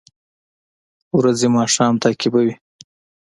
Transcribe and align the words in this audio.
ورځې 1.17 1.47
ماښام 1.55 1.93
تعقیبوي 2.03 2.53